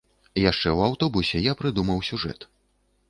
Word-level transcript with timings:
Яшчэ 0.51 0.65
ў 0.69 0.79
аўтобусе, 0.89 1.43
я 1.51 1.55
прыдумаў 1.63 2.03
сюжэт. 2.11 2.49